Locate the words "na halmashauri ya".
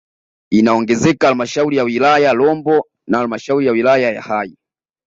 3.07-3.71